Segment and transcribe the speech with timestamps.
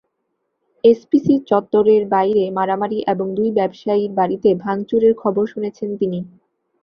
[0.83, 6.19] SPC চত্বরের বাইরে মারামারি এবং দুই ব্যবসায়ীর বাড়িতে ভাঙচুরের খবর শুনেছেন তিনি।